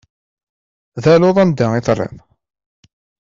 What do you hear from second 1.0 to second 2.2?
D aluḍ anda i terriḍ.